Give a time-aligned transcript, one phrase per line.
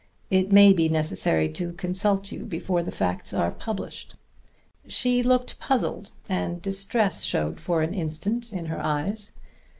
[0.31, 4.15] It may be necessary to consult you before the facts are published."
[4.87, 9.29] She looked puzzled, and distress showed for an instant in her eyes.